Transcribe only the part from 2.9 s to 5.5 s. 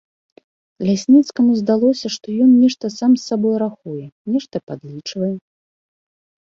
сам з сабой рахуе, нешта падлічвае.